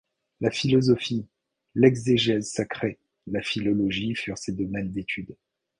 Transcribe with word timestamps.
La 0.39 0.49
philosophie, 0.49 1.27
l’exégèse 1.75 2.49
sacrée, 2.51 2.97
la 3.27 3.43
philologie 3.43 4.15
furent 4.15 4.39
ses 4.39 4.53
domaines 4.53 4.91
d'étude. 4.91 5.35